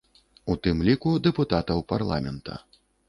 [0.53, 2.57] У тым ліку, дэпутатаў парламента.